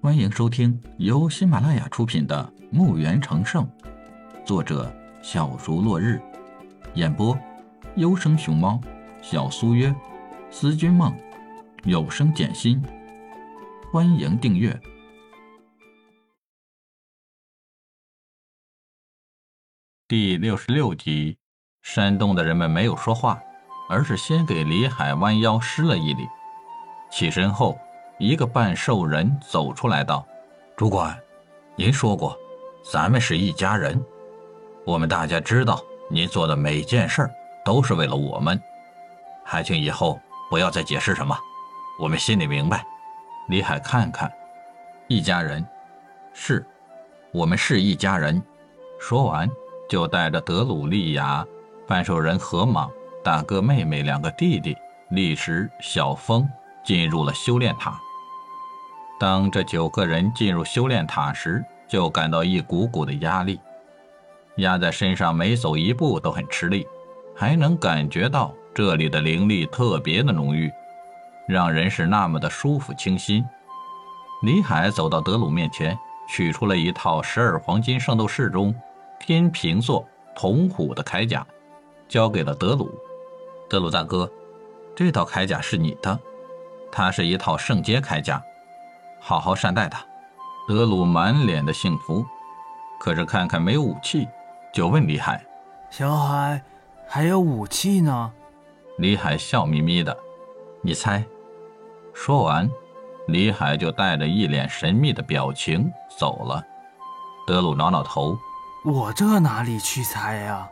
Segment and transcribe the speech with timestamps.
[0.00, 3.64] 欢迎收听由喜马拉雅出品的《墓园成圣》，
[4.44, 6.22] 作者小竹落日，
[6.94, 7.36] 演播
[7.96, 8.80] 优生熊猫、
[9.20, 9.92] 小苏约、
[10.52, 11.12] 思君梦、
[11.82, 12.80] 有声简心。
[13.92, 14.80] 欢迎订阅
[20.06, 21.38] 第六十六集。
[21.82, 23.40] 山洞的人们没有说话，
[23.88, 26.22] 而是先给李海弯腰施了一礼。
[27.10, 27.76] 起身后，
[28.18, 30.26] 一个半兽人走出来道
[30.76, 31.16] ：“主管，
[31.76, 32.36] 您说过，
[32.90, 34.04] 咱们是一家人。
[34.84, 37.30] 我们大家知道，您做的每件事
[37.64, 38.60] 都是为了我们。
[39.44, 40.18] 还请以后
[40.50, 41.38] 不要再解释什么，
[42.00, 42.84] 我们心里明白。”
[43.48, 44.30] 李海看看，
[45.06, 45.64] 一家人，
[46.34, 46.66] 是，
[47.32, 48.42] 我们是一家人。
[48.98, 49.48] 说完，
[49.88, 51.46] 就带着德鲁利亚。
[51.86, 52.90] 半兽人河蟒、
[53.22, 54.76] 大哥、妹妹两个弟弟、
[55.10, 56.46] 历史小风
[56.84, 57.98] 进入了修炼塔。
[59.18, 63.58] 当这九个人进入修炼塔时，就感到一股股的压力，
[64.56, 66.86] 压在身上，每走一步都很吃力，
[67.34, 70.70] 还能感觉到这里的灵力特别的浓郁，
[71.48, 73.44] 让人是那么的舒服清新。
[74.42, 75.98] 李海走到德鲁面前，
[76.28, 78.72] 取出了一套十二黄金圣斗士中
[79.18, 81.44] 天平座铜虎的铠甲。
[82.06, 82.90] 交给了德鲁，
[83.68, 84.30] 德鲁大哥，
[84.94, 86.18] 这套铠甲是你的，
[86.90, 88.42] 它是一套圣阶铠甲，
[89.28, 90.02] 好好善待他。
[90.66, 92.24] 德鲁满脸的幸福，
[92.98, 94.26] 可是看看没有武器，
[94.72, 95.44] 就问李海
[95.92, 96.62] ：“小海，
[97.06, 98.32] 还有武器呢？”
[98.96, 100.16] 李海笑眯眯的
[100.80, 101.22] ：“你猜。”
[102.14, 102.70] 说完，
[103.26, 106.64] 李海就带着一脸神秘的表情走了。
[107.46, 108.34] 德鲁挠挠头
[108.82, 110.66] ：“我这哪里去猜呀？”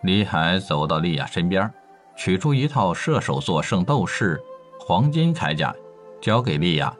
[0.00, 1.70] 李海走到莉亚身边，
[2.16, 4.42] 取出一套射手座圣斗士
[4.80, 5.74] 黄金铠甲，
[6.22, 6.90] 交给莉亚。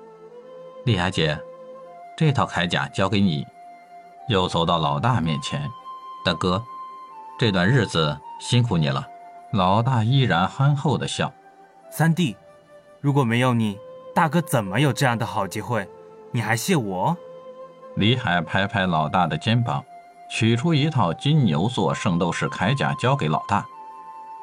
[0.85, 1.41] 莉亚姐，
[2.15, 3.47] 这套铠甲交给你。
[4.29, 5.67] 又走到老大面前，
[6.23, 6.63] 大哥，
[7.39, 9.07] 这段日子辛苦你了。
[9.53, 11.33] 老大依然憨厚的笑。
[11.91, 12.37] 三弟，
[13.01, 13.79] 如果没有你，
[14.15, 15.89] 大哥怎么有这样的好机会？
[16.33, 17.17] 你还谢我？
[17.97, 19.83] 李海拍拍老大的肩膀。
[20.29, 23.65] 取出一套金牛座圣斗士铠甲交给老大，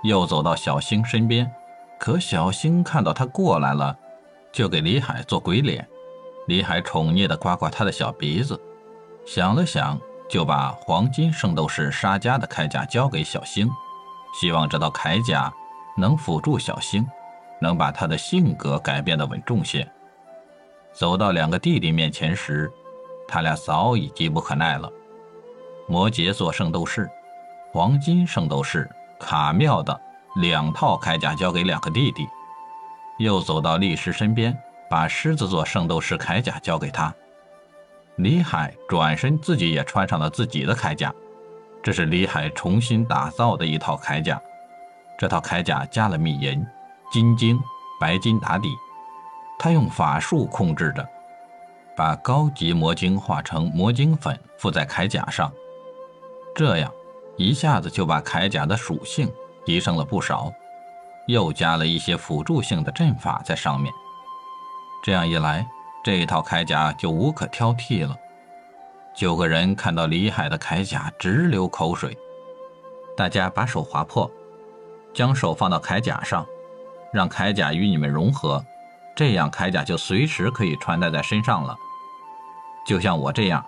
[0.03, 1.51] 又走到小星身边。
[1.99, 3.95] 可小星看到他过来了，
[4.51, 5.85] 就给李海做鬼脸。
[6.51, 8.59] 李海宠溺地刮刮他的小鼻子，
[9.25, 9.97] 想了想，
[10.29, 13.71] 就把黄金圣斗士沙加的铠甲交给小星，
[14.37, 15.49] 希望这套铠甲
[15.95, 17.07] 能辅助小星，
[17.61, 19.89] 能把他的性格改变得稳重些。
[20.91, 22.69] 走到两个弟弟面前时，
[23.29, 24.91] 他俩早已急不可耐了。
[25.87, 27.09] 摩羯座圣斗士、
[27.71, 29.97] 黄金圣斗士卡妙的
[30.35, 32.27] 两套铠甲交给两个弟弟，
[33.19, 34.53] 又走到力士身边，
[34.91, 37.15] 把狮子座圣斗士铠甲交给他。
[38.17, 41.15] 李海转身自己也穿上了自己的铠甲，
[41.81, 44.39] 这是李海重新打造的一套铠甲。
[45.17, 46.61] 这套铠甲加了密银、
[47.09, 47.57] 金晶、
[48.01, 48.67] 白金打底，
[49.57, 51.07] 他用法术控制着，
[51.95, 55.49] 把高级魔晶化成魔晶粉附在铠甲上。
[56.53, 56.91] 这样，
[57.37, 59.31] 一下子就把铠甲的属性
[59.65, 60.51] 提升了不少，
[61.27, 63.93] 又加了一些辅助性的阵法在上面。
[65.01, 65.67] 这样一来，
[66.03, 68.15] 这一套铠甲就无可挑剔了。
[69.15, 72.17] 九个人看到李海的铠甲，直流口水。
[73.17, 74.29] 大家把手划破，
[75.13, 76.45] 将手放到铠甲上，
[77.11, 78.63] 让铠甲与你们融合，
[79.15, 81.75] 这样铠甲就随时可以穿戴在身上了。
[82.85, 83.63] 就像我这样。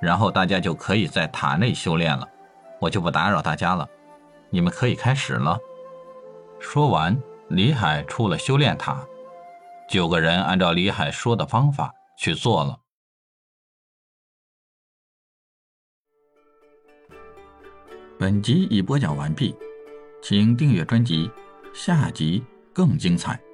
[0.00, 2.26] 然后大家就可以在塔内修炼了，
[2.78, 3.86] 我就不打扰大家了，
[4.48, 5.58] 你们可以开始了。
[6.58, 7.14] 说完，
[7.48, 8.98] 李海出了修炼塔，
[9.90, 12.78] 九个人按照李海说的方法去做了。
[18.16, 19.52] 本集已播讲完毕，
[20.22, 21.28] 请订阅专辑，
[21.74, 23.49] 下集更精彩。